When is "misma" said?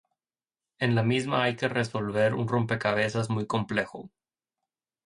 1.03-1.43